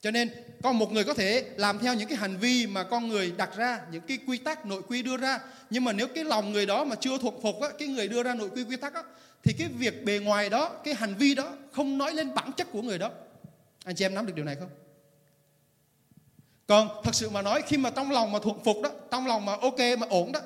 [0.00, 0.30] Cho nên
[0.62, 3.56] con một người có thể làm theo những cái hành vi mà con người đặt
[3.56, 5.40] ra những cái quy tắc nội quy đưa ra.
[5.70, 8.22] Nhưng mà nếu cái lòng người đó mà chưa thuộc phục á, cái người đưa
[8.22, 9.02] ra nội quy quy tắc á,
[9.42, 12.66] thì cái việc bề ngoài đó cái hành vi đó không nói lên bản chất
[12.72, 13.10] của người đó.
[13.84, 14.68] Anh chị em nắm được điều này không?
[16.66, 19.44] Còn thật sự mà nói khi mà trong lòng mà thuận phục đó trong lòng
[19.44, 20.40] mà ok mà ổn đó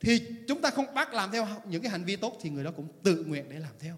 [0.00, 2.70] thì chúng ta không bắt làm theo những cái hành vi tốt thì người đó
[2.76, 3.96] cũng tự nguyện để làm theo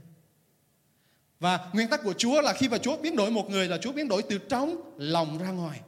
[1.43, 3.93] và nguyên tắc của Chúa là khi mà Chúa biến đổi một người là Chúa
[3.93, 5.81] biến đổi từ trong lòng ra ngoài.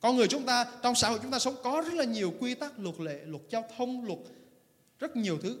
[0.00, 2.54] Con người chúng ta trong xã hội chúng ta sống có rất là nhiều quy
[2.54, 4.18] tắc, luật lệ, luật giao thông, luật
[4.98, 5.60] rất nhiều thứ.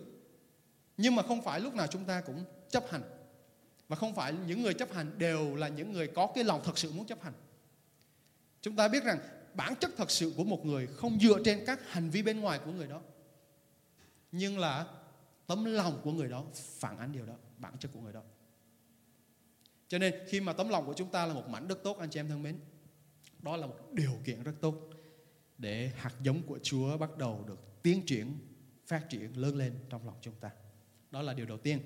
[0.96, 3.02] Nhưng mà không phải lúc nào chúng ta cũng chấp hành.
[3.88, 6.78] Và không phải những người chấp hành đều là những người có cái lòng thật
[6.78, 7.34] sự muốn chấp hành.
[8.60, 9.18] Chúng ta biết rằng
[9.54, 12.60] bản chất thật sự của một người không dựa trên các hành vi bên ngoài
[12.64, 13.00] của người đó.
[14.32, 14.86] Nhưng là
[15.46, 18.22] tấm lòng của người đó phản ánh điều đó, bản chất của người đó.
[19.88, 22.10] Cho nên khi mà tấm lòng của chúng ta là một mảnh đất tốt anh
[22.10, 22.58] chị em thân mến,
[23.42, 24.90] đó là một điều kiện rất tốt
[25.58, 28.38] để hạt giống của Chúa bắt đầu được tiến triển,
[28.86, 30.50] phát triển lớn lên trong lòng chúng ta.
[31.10, 31.80] Đó là điều đầu tiên.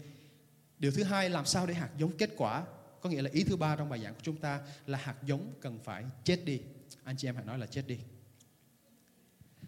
[0.79, 2.67] Điều thứ hai làm sao để hạt giống kết quả?
[3.03, 5.55] Có nghĩa là ý thứ ba trong bài giảng của chúng ta là hạt giống
[5.61, 6.61] cần phải chết đi.
[7.05, 7.99] Anh chị em hãy nói là chết đi.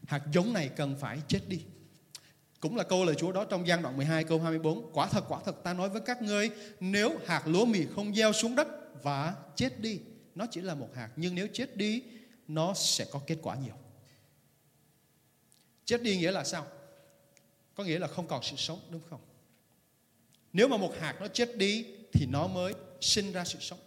[0.07, 1.61] Hạt giống này cần phải chết đi.
[2.61, 4.92] Cũng là câu lời Chúa đó trong gian đoạn 12 câu 24.
[4.92, 8.33] Quả thật, quả thật ta nói với các ngươi, nếu hạt lúa mì không gieo
[8.33, 8.68] xuống đất
[9.03, 10.01] và chết đi,
[10.35, 12.03] nó chỉ là một hạt, nhưng nếu chết đi,
[12.49, 13.75] nó sẽ có kết quả nhiều.
[15.85, 16.66] Chết đi nghĩa là sao?
[17.75, 19.20] Có nghĩa là không còn sự sống, đúng không?
[20.53, 23.79] Nếu mà một hạt nó chết đi thì nó mới sinh ra sự sống.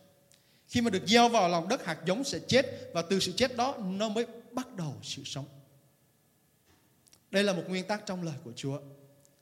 [0.67, 3.55] Khi mà được gieo vào lòng đất hạt giống sẽ chết và từ sự chết
[3.55, 5.45] đó nó mới bắt đầu sự sống.
[7.31, 8.79] Đây là một nguyên tắc trong lời của Chúa.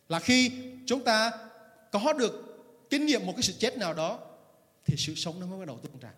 [0.10, 0.52] Là khi
[0.86, 1.32] chúng ta
[1.92, 2.42] có được
[2.90, 4.20] kinh nghiệm một cái sự chết nào đó
[4.86, 6.12] thì sự sống nó mới bắt đầu tuôn ra.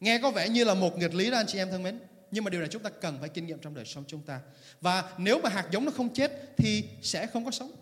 [0.00, 2.00] Nghe có vẻ như là một nghịch lý đó, anh chị em thân mến.
[2.30, 4.40] Nhưng mà điều này chúng ta cần phải kinh nghiệm trong đời sống chúng ta.
[4.80, 7.72] Và nếu mà hạt giống nó không chết thì sẽ không có sống.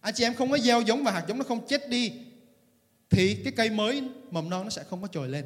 [0.00, 2.12] Anh chị em không có gieo giống và hạt giống nó không chết đi
[3.10, 5.44] thì cái cây mới mầm non nó sẽ không có trồi lên.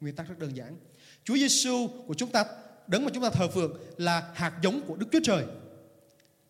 [0.00, 0.76] Nguyên tắc rất đơn giản.
[1.24, 2.44] Chúa Giêsu của chúng ta
[2.86, 5.44] đấng mà chúng ta thờ phượng là hạt giống của Đức Chúa Trời.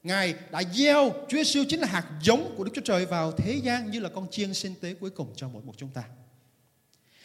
[0.02, 3.60] Ngài đã gieo Chúa Giêsu chính là hạt giống của Đức Chúa Trời vào thế
[3.62, 6.04] gian như là con chiên sinh tế cuối cùng cho mỗi một chúng ta.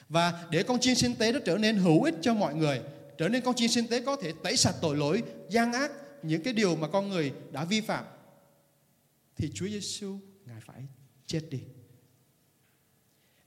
[0.10, 2.82] Và để con chiên sinh tế đó trở nên hữu ích cho mọi người,
[3.18, 5.92] trở nên con chiên sinh tế có thể tẩy sạch tội lỗi, gian ác,
[6.24, 8.06] những cái điều mà con người đã vi phạm
[9.38, 10.82] thì Chúa Giêsu ngài phải
[11.26, 11.60] chết đi.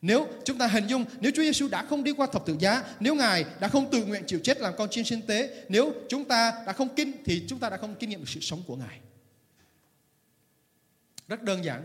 [0.03, 2.85] Nếu chúng ta hình dung nếu Chúa Giêsu đã không đi qua thập tự giá,
[3.01, 6.25] nếu Ngài đã không tự nguyện chịu chết làm con chiên sinh tế, nếu chúng
[6.25, 8.77] ta đã không kinh thì chúng ta đã không kinh nghiệm được sự sống của
[8.77, 9.01] Ngài.
[11.29, 11.85] Rất đơn giản.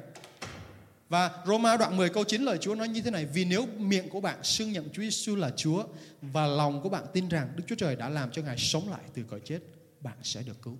[1.10, 4.10] Và Roma đoạn 10 câu 9 lời Chúa nói như thế này Vì nếu miệng
[4.10, 5.84] của bạn xưng nhận Chúa Giêsu là Chúa
[6.21, 9.02] Và lòng của bạn tin rằng Đức Chúa Trời đã làm cho Ngài sống lại
[9.13, 9.60] từ cõi chết
[10.00, 10.78] Bạn sẽ được cứu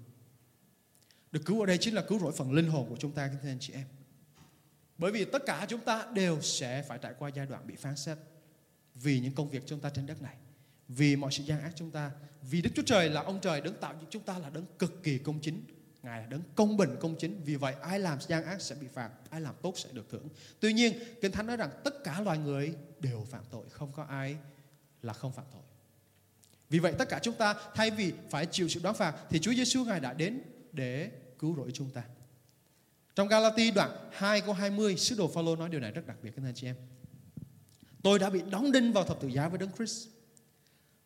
[1.32, 3.50] Được cứu ở đây chính là cứu rỗi phần linh hồn của chúng ta các
[3.50, 3.86] anh chị em
[5.02, 7.96] bởi vì tất cả chúng ta đều sẽ phải trải qua giai đoạn bị phán
[7.96, 8.18] xét
[8.96, 10.36] Vì những công việc chúng ta trên đất này,
[10.88, 12.12] Vì mọi sự gian ác chúng ta,
[12.42, 15.18] Vì Đức Chúa Trời là ông trời đấng tạo chúng ta là đấng cực kỳ
[15.18, 15.64] công chính.
[16.04, 17.42] Ngài là đấng công bình, công chính.
[17.44, 20.28] Vì vậy, ai làm gian ác sẽ bị phạt, Ai làm tốt sẽ được thưởng.
[20.60, 24.04] Tuy nhiên, Kinh Thánh nói rằng tất cả loài người đều phạm tội, Không có
[24.04, 24.38] ai
[25.02, 25.64] là không phạm tội.
[26.70, 29.54] Vì vậy, tất cả chúng ta, Thay vì phải chịu sự đoán phạt, Thì Chúa
[29.54, 32.04] Giêsu Ngài đã đến để cứu rỗi chúng ta.
[33.22, 36.32] Trong Galati đoạn 2 câu 20 Sứ đồ Phaolô nói điều này rất đặc biệt
[36.36, 36.76] các anh chị em
[38.04, 40.08] Tôi đã bị đóng đinh vào thập tự giá với Đấng Christ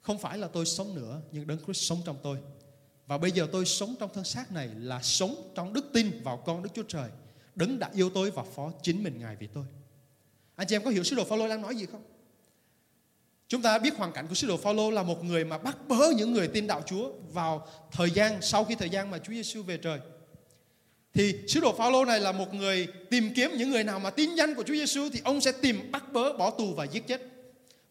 [0.01, 2.38] Không phải là tôi sống nữa, Nhưng Đấng Christ sống trong tôi
[3.08, 6.38] và bây giờ tôi sống trong thân xác này là sống trong đức tin vào
[6.38, 7.10] con Đức Chúa Trời.
[7.56, 9.65] Đấng đã yêu tôi và phó chính mình Ngài vì tôi.
[10.56, 12.04] Anh chị em có hiểu sứ đồ Phaolô đang nói gì không?
[13.47, 16.12] Chúng ta biết hoàn cảnh của sứ đồ Phaolô là một người mà bắt bớ
[16.17, 19.63] những người tin đạo Chúa vào thời gian, sau khi thời gian mà Chúa Giêsu
[19.63, 19.99] về trời.
[21.15, 24.36] Thì sứ đồ Phaolô này là một người tìm kiếm những người nào mà tin
[24.36, 27.21] danh của Chúa Giêsu thì ông sẽ tìm bắt bớ, bỏ tù và giết chết.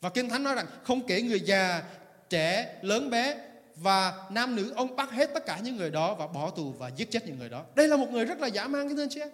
[0.00, 1.82] Và Kinh Thánh nói rằng không kể người già,
[2.30, 3.36] trẻ, lớn bé
[3.76, 6.90] và nam nữ ông bắt hết tất cả những người đó và bỏ tù và
[6.96, 7.64] giết chết những người đó.
[7.74, 9.28] Đây là một người rất là dã man cái tên chị em.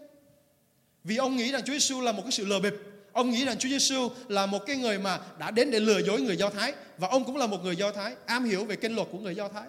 [1.05, 2.75] Vì ông nghĩ rằng Chúa Giêsu là một cái sự lừa bịp.
[3.13, 6.21] Ông nghĩ rằng Chúa Giêsu là một cái người mà đã đến để lừa dối
[6.21, 8.95] người Do Thái và ông cũng là một người Do Thái, am hiểu về kinh
[8.95, 9.69] luật của người Do Thái.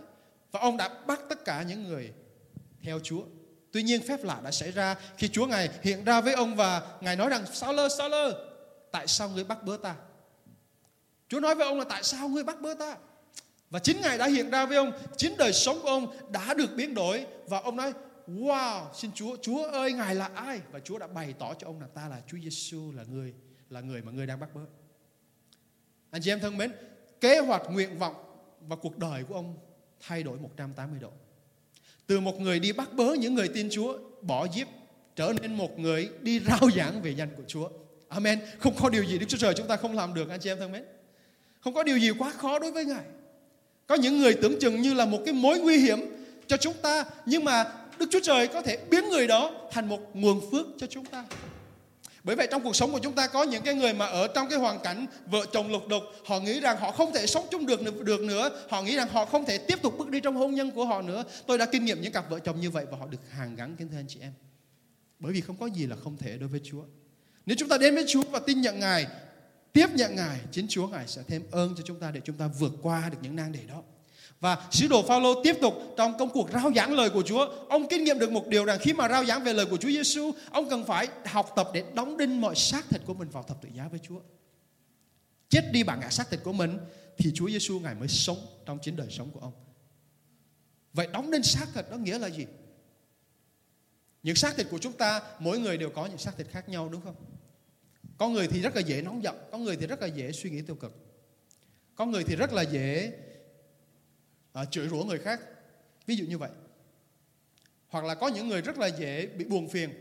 [0.52, 2.12] Và ông đã bắt tất cả những người
[2.84, 3.22] theo Chúa.
[3.72, 6.82] Tuy nhiên phép lạ đã xảy ra khi Chúa Ngài hiện ra với ông và
[7.02, 8.46] Ngài nói rằng Sao lơ, sao lơ
[8.92, 9.96] tại sao ngươi bắt bớ ta?
[11.30, 12.98] Chúa nói với ông là tại sao ngươi bắt bớ ta?
[13.70, 16.70] Và chính Ngài đã hiện ra với ông, chính đời sống của ông đã được
[16.76, 17.94] biến đổi và ông nói
[18.28, 20.62] Wow, xin Chúa, Chúa ơi Ngài là ai?
[20.72, 23.34] Và Chúa đã bày tỏ cho ông là ta là Chúa Giêsu là người
[23.70, 24.62] là người mà ngươi đang bắt bớ.
[26.12, 26.72] Anh chị em thân mến,
[27.22, 28.16] kế hoạch nguyện vọng
[28.68, 29.58] và cuộc đời của ông
[30.00, 31.12] thay đổi 180 độ.
[32.12, 34.68] Từ một người đi bắt bớ những người tin Chúa, bỏ giết,
[35.16, 37.70] trở nên một người đi rao giảng về danh của Chúa.
[38.08, 38.40] Amen.
[38.60, 40.60] Không có điều gì Đức Chúa Trời chúng ta không làm được anh chị em
[40.60, 40.84] thân mến.
[41.60, 43.04] Không có điều gì quá khó đối với Ngài.
[43.88, 46.00] Có những người tưởng chừng như là một cái mối nguy hiểm
[46.48, 47.64] cho chúng ta, nhưng mà
[48.00, 51.26] Đức Chúa Trời có thể biến người đó thành một nguồn phước cho chúng ta.
[52.24, 54.50] Bởi vậy trong cuộc sống của chúng ta có những cái người mà ở trong
[54.50, 57.66] cái hoàn cảnh vợ chồng lục đục, họ nghĩ rằng họ không thể sống chung
[57.66, 60.56] được được nữa, họ nghĩ rằng họ không thể tiếp tục bước đi trong hôn
[60.56, 61.24] nhân của họ nữa.
[61.48, 63.76] Tôi đã kinh nghiệm những cặp vợ chồng như vậy và họ được hàng gắn
[63.76, 64.34] kính thưa anh chị em.
[65.20, 66.84] Bởi vì không có gì là không thể đối với Chúa.
[67.46, 69.08] Nếu chúng ta đến với Chúa và tin nhận Ngài,
[69.74, 72.48] tiếp nhận Ngài, chính Chúa Ngài sẽ thêm ơn cho chúng ta để chúng ta
[72.60, 73.84] vượt qua được những nan đề đó.
[74.42, 77.88] Và sứ đồ Phaolô tiếp tục trong công cuộc rao giảng lời của Chúa, ông
[77.90, 80.32] kinh nghiệm được một điều rằng khi mà rao giảng về lời của Chúa Giêsu,
[80.52, 83.62] ông cần phải học tập để đóng đinh mọi xác thịt của mình vào thập
[83.62, 84.20] tự giá với Chúa.
[85.50, 86.78] Chết đi bản ngã xác thịt của mình
[87.18, 89.54] thì Chúa Giêsu ngài mới sống trong chính đời sống của ông.
[90.94, 92.46] Vậy đóng đinh xác thịt đó nghĩa là gì?
[94.24, 96.90] Những xác thịt của chúng ta mỗi người đều có những xác thịt khác nhau
[96.90, 97.16] đúng không?
[98.18, 100.50] Có người thì rất là dễ nóng giận, có người thì rất là dễ suy
[100.50, 100.96] nghĩ tiêu cực.
[101.96, 103.14] Có người thì rất là dễ
[104.54, 105.40] à, chửi rủa người khác.
[106.06, 106.50] Ví dụ như vậy.
[107.88, 109.94] Hoặc là có những người rất là dễ bị buồn phiền.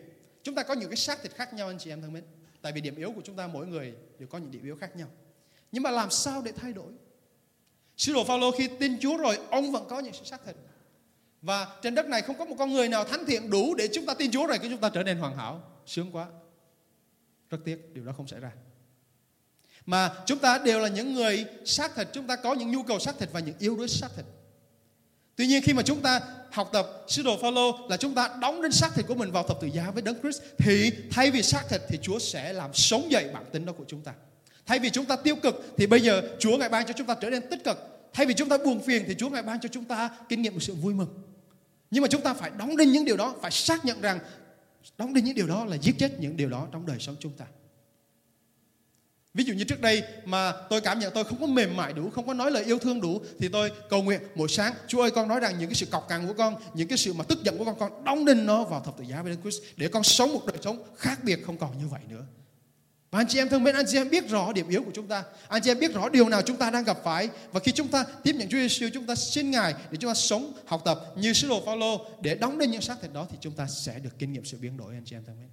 [0.42, 2.24] Chúng ta có những cái xác thịt khác nhau anh chị em thân mến.
[2.62, 4.96] Tại vì điểm yếu của chúng ta mỗi người đều có những điểm yếu khác
[4.96, 5.08] nhau.
[5.72, 6.92] Nhưng mà làm sao để thay đổi?
[7.96, 10.56] Sứ đồ Phaolô khi tin Chúa rồi ông vẫn có những sự xác thịt.
[11.42, 14.06] Và trên đất này không có một con người nào thánh thiện đủ để chúng
[14.06, 16.26] ta tin Chúa rồi cái chúng ta trở nên hoàn hảo sướng quá.
[17.50, 18.52] Rất tiếc điều đó không xảy ra.
[19.86, 22.08] Mà chúng ta đều là những người xác thịt.
[22.12, 24.24] Chúng ta có những nhu cầu xác thịt và những yếu đuối xác thịt.
[25.40, 28.62] Tuy nhiên khi mà chúng ta học tập sứ đồ Phaolô là chúng ta đóng
[28.62, 31.42] đến xác thịt của mình vào thập tự giá với Đấng Christ thì thay vì
[31.42, 34.12] xác thịt thì Chúa sẽ làm sống dậy bản tính đó của chúng ta.
[34.66, 37.14] Thay vì chúng ta tiêu cực thì bây giờ Chúa ngài ban cho chúng ta
[37.20, 37.78] trở nên tích cực.
[38.12, 40.52] Thay vì chúng ta buồn phiền thì Chúa ngài ban cho chúng ta kinh nghiệm
[40.52, 41.08] một sự vui mừng.
[41.90, 44.18] Nhưng mà chúng ta phải đóng đinh những điều đó, phải xác nhận rằng
[44.98, 47.32] đóng đinh những điều đó là giết chết những điều đó trong đời sống chúng
[47.32, 47.44] ta.
[49.34, 52.10] Ví dụ như trước đây mà tôi cảm nhận tôi không có mềm mại đủ,
[52.10, 55.10] không có nói lời yêu thương đủ thì tôi cầu nguyện mỗi sáng, Chúa ơi
[55.10, 57.38] con nói rằng những cái sự cọc cằn của con, những cái sự mà tức
[57.44, 60.02] giận của con con đóng đinh nó vào thập tự giá bên Christ để con
[60.02, 62.24] sống một đời sống khác biệt không còn như vậy nữa.
[63.10, 65.06] Và anh chị em thân mến, anh chị em biết rõ điểm yếu của chúng
[65.06, 65.24] ta.
[65.48, 67.28] Anh chị em biết rõ điều nào chúng ta đang gặp phải.
[67.52, 70.14] Và khi chúng ta tiếp nhận Chúa Giêsu, chúng ta xin Ngài để chúng ta
[70.14, 73.36] sống, học tập như sứ đồ Phaolô để đóng đinh những xác thịt đó thì
[73.40, 75.48] chúng ta sẽ được kinh nghiệm sự biến đổi anh chị em thân mến.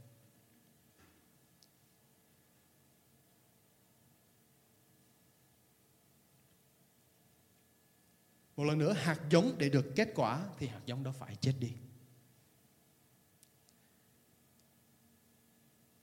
[8.58, 11.54] Một lần nữa hạt giống để được kết quả thì hạt giống đó phải chết
[11.60, 11.72] đi.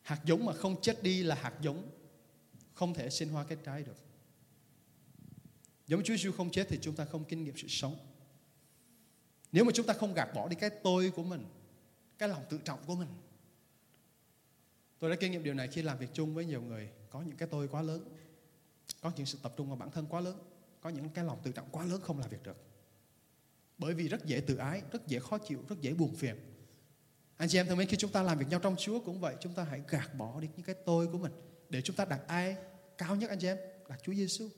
[0.03, 1.90] Hạt giống mà không chết đi là hạt giống
[2.75, 3.97] không thể sinh hoa kết trái được.
[5.87, 7.97] Giống Chúa Giêsu không chết thì chúng ta không kinh nghiệm sự sống.
[9.53, 11.45] Nếu mà chúng ta không gạt bỏ đi cái tôi của mình,
[12.19, 13.09] cái lòng tự trọng của mình.
[14.99, 17.37] Tôi đã kinh nghiệm điều này khi làm việc chung với nhiều người có những
[17.37, 18.17] cái tôi quá lớn,
[19.01, 20.54] có những sự tập trung vào bản thân quá lớn
[20.85, 22.57] có những cái lòng tự trọng quá lớn không làm việc được.
[23.79, 26.37] Bởi vì rất dễ tự ái, rất dễ khó chịu, rất dễ buồn phiền.
[27.37, 29.37] Anh chị em thân mến, khi chúng ta làm việc nhau trong Chúa cũng vậy,
[29.40, 31.33] chúng ta hãy gạt bỏ đi những cái tôi của mình
[31.68, 32.57] để chúng ta đặt ai
[32.99, 33.59] cao nhất, anh chị em?
[33.88, 34.49] Đặt Chúa Giêsu.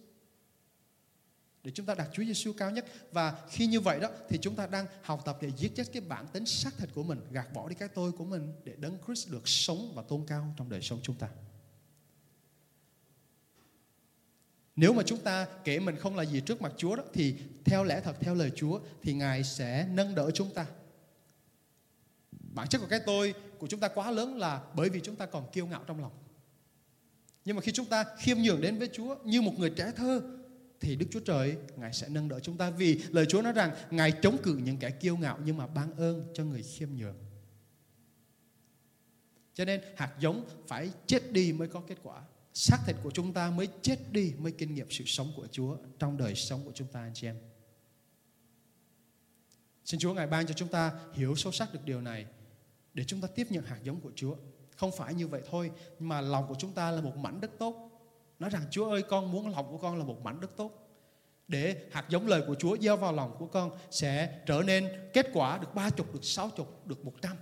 [1.62, 2.86] Để chúng ta đặt Chúa Giêsu cao nhất.
[3.12, 6.02] Và khi như vậy đó, thì chúng ta đang học tập để giết chết cái
[6.02, 8.98] bản tính xác thịt của mình, gạt bỏ đi cái tôi của mình để đấng
[9.06, 11.28] Christ được sống và tôn cao trong đời sống chúng ta.
[14.76, 17.34] Nếu mà chúng ta kể mình không là gì trước mặt Chúa đó, thì
[17.64, 20.66] theo lẽ thật, theo lời Chúa, thì Ngài sẽ nâng đỡ chúng ta.
[22.54, 25.26] Bản chất của cái tôi của chúng ta quá lớn là bởi vì chúng ta
[25.26, 26.12] còn kiêu ngạo trong lòng.
[27.44, 30.22] Nhưng mà khi chúng ta khiêm nhường đến với Chúa như một người trẻ thơ,
[30.80, 33.70] thì Đức Chúa Trời, Ngài sẽ nâng đỡ chúng ta vì lời Chúa nói rằng,
[33.90, 37.16] Ngài chống cự những kẻ kiêu ngạo nhưng mà ban ơn cho người khiêm nhường.
[39.54, 42.22] Cho nên hạt giống phải chết đi mới có kết quả
[42.58, 45.76] xác thịt của chúng ta mới chết đi mới kinh nghiệm sự sống của Chúa
[45.98, 47.36] trong đời sống của chúng ta anh chị em.
[49.84, 52.26] Xin Chúa Ngài ban cho chúng ta hiểu sâu sắc được điều này
[52.94, 54.36] để chúng ta tiếp nhận hạt giống của Chúa.
[54.76, 57.50] Không phải như vậy thôi, nhưng mà lòng của chúng ta là một mảnh đất
[57.58, 57.90] tốt.
[58.38, 60.88] Nói rằng Chúa ơi con muốn lòng của con là một mảnh đất tốt.
[61.48, 65.26] Để hạt giống lời của Chúa gieo vào lòng của con sẽ trở nên kết
[65.32, 67.36] quả được ba chục, được sáu chục, được một trăm.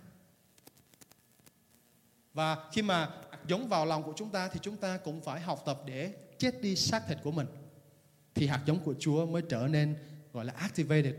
[2.32, 3.10] Và khi mà
[3.46, 6.62] giống vào lòng của chúng ta thì chúng ta cũng phải học tập để chết
[6.62, 7.46] đi xác thịt của mình.
[8.34, 9.96] Thì hạt giống của Chúa mới trở nên
[10.32, 11.14] gọi là activated,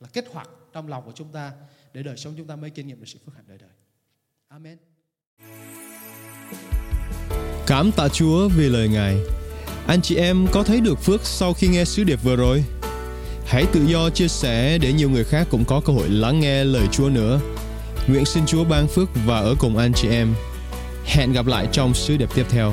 [0.00, 1.52] là kích hoạt trong lòng của chúng ta
[1.92, 3.70] để đời sống chúng ta mới kinh nghiệm được sự phước hạnh đời đời.
[4.48, 4.78] Amen.
[7.66, 9.16] Cảm tạ Chúa vì lời Ngài.
[9.86, 12.64] Anh chị em có thấy được phước sau khi nghe sứ điệp vừa rồi?
[13.46, 16.64] Hãy tự do chia sẻ để nhiều người khác cũng có cơ hội lắng nghe
[16.64, 17.40] lời Chúa nữa.
[18.08, 20.34] Nguyện xin Chúa ban phước và ở cùng anh chị em.
[21.10, 22.72] Hẹn gặp lại trong sứ điệp tiếp theo.